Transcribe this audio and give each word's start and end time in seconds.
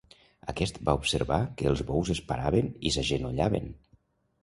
Aquest 0.53 0.79
va 0.87 0.95
observar 1.01 1.39
que 1.61 1.69
els 1.73 1.85
bous 1.91 2.11
es 2.17 2.25
paraven 2.33 2.75
i 2.91 2.97
s'agenollaven. 2.97 3.73